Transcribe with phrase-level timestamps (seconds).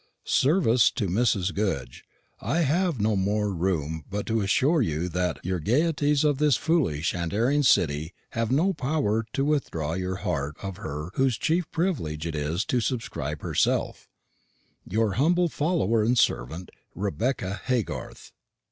[0.25, 1.53] Service to Mrs.
[1.53, 2.03] Goodge.
[2.39, 7.13] I have no more room but to assure you that y'r gayeties of this foolish
[7.13, 12.25] and erring citty have no power to withdraw y'r heart of her whose chief privilege
[12.25, 14.09] it is to subscribe herself,
[14.89, 18.31] "Your humble follower and servant." "Rebecca Haygarth."